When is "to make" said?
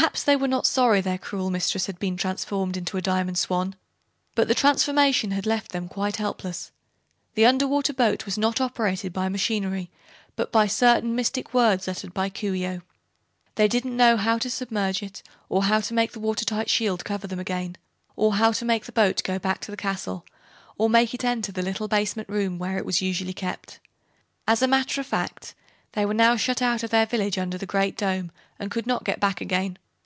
15.80-16.12, 18.52-18.84